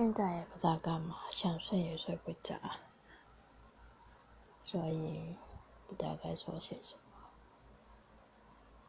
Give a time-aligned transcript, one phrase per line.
[0.00, 2.54] 现在也不知道干嘛想睡也睡不着
[4.64, 5.36] 所以
[5.86, 7.09] 不知道该说些什么。